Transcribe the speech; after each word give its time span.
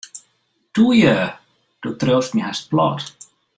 Toe 0.77 0.95
ju, 1.01 1.13
do 1.81 1.89
triuwst 1.99 2.33
my 2.35 2.41
hast 2.47 2.63
plat. 2.71 3.03